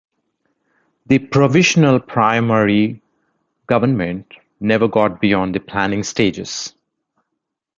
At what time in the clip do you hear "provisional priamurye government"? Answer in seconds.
1.19-4.31